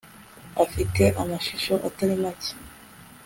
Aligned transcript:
afite 0.63 1.03
amashusho 1.21 1.73
atari 1.87 2.15
make 2.23 2.49